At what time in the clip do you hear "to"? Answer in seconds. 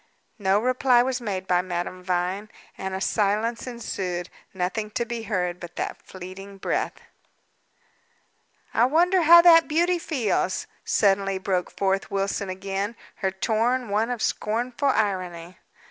4.89-5.05